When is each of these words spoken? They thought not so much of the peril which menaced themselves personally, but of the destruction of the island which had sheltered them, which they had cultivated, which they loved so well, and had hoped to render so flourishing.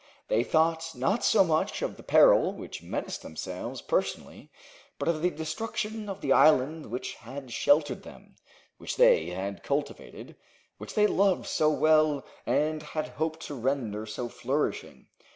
They 0.29 0.43
thought 0.43 0.95
not 0.95 1.23
so 1.23 1.43
much 1.43 1.83
of 1.83 1.95
the 1.95 2.01
peril 2.01 2.53
which 2.53 2.81
menaced 2.81 3.21
themselves 3.21 3.83
personally, 3.83 4.49
but 4.97 5.07
of 5.07 5.21
the 5.21 5.29
destruction 5.29 6.09
of 6.09 6.21
the 6.21 6.33
island 6.33 6.87
which 6.87 7.13
had 7.13 7.51
sheltered 7.53 8.01
them, 8.01 8.35
which 8.79 8.97
they 8.97 9.27
had 9.29 9.61
cultivated, 9.61 10.37
which 10.79 10.95
they 10.95 11.05
loved 11.05 11.45
so 11.45 11.69
well, 11.69 12.25
and 12.47 12.81
had 12.81 13.09
hoped 13.09 13.41
to 13.45 13.53
render 13.53 14.07
so 14.07 14.27
flourishing. 14.27 15.05